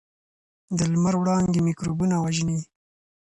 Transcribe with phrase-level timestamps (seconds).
[0.77, 2.59] د لمر وړانګې میکروبونه وژني.